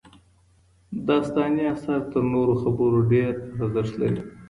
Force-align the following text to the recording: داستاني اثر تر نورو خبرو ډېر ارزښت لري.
داستاني 1.07 1.63
اثر 1.73 1.99
تر 2.11 2.21
نورو 2.33 2.53
خبرو 2.63 2.99
ډېر 3.11 3.31
ارزښت 3.61 3.93
لري. 4.01 4.19